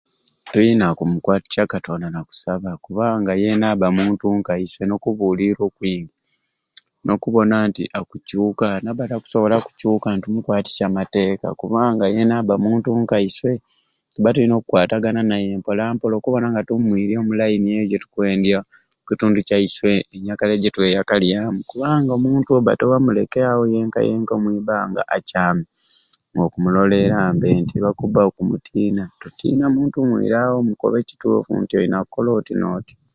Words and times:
Tulina 0.49 0.95
kumukwatisya 0.97 1.63
katonda 1.73 2.07
na 2.15 2.21
kusaba 2.27 2.69
kubanga 2.85 3.31
yeena 3.41 3.65
abba 3.73 3.87
muntu 3.97 4.25
nka 4.39 4.53
iswe 4.65 4.83
n'okubuulirira 4.85 5.61
okwingi 5.69 6.13
n'okubona 7.05 7.55
nti 7.67 7.83
akukyuka 7.99 8.67
nabba 8.83 9.03
nga 9.05 9.11
takusobola 9.13 9.55
kukyuka 9.65 10.07
nitumukwatisya 10.11 10.83
amateeka 10.89 11.47
kubanga 11.61 12.05
yeena 12.13 12.35
abba 12.39 12.55
muntu 12.65 12.89
nka 13.01 13.17
iswe 13.27 13.53
tubba 14.11 14.29
tulina 14.33 14.55
okukwatagana 14.57 15.21
naye 15.29 15.49
mpola 15.59 15.83
mpola 15.95 16.13
okubona 16.17 16.47
nga 16.51 16.61
tumwirya 16.67 17.17
omu 17.21 17.33
layini 17.39 17.67
eyo 17.75 17.83
gitukwendya 17.91 18.57
omukitundu 18.93 19.39
kyaiswe 19.47 19.91
eneyakalya 20.13 20.55
gi 20.63 20.69
tweyakalyamu 20.75 21.59
kubanga 21.69 22.11
omuntu 22.17 22.47
oyo 22.49 22.59
obba 22.61 22.77
tiwamuleke 22.79 23.39
awo 23.51 23.63
yenka 23.73 23.99
yenka 24.07 24.31
omwibbbanga 24.35 25.01
akyame 25.17 25.63
ng'okumuloleera 26.33 27.19
mbe 27.35 27.47
nti 27.61 27.75
lwakubba 27.81 28.21
okumutiina 28.29 29.03
totiina 29.21 29.63
omuntu 29.69 29.97
mwirawo 30.09 30.57
mukobere 30.67 31.01
ekituufu 31.03 31.51
nti 31.61 31.73
olina 31.77 31.97
kukola 32.03 32.29
oti 32.39 32.53
n'oti. 32.57 32.95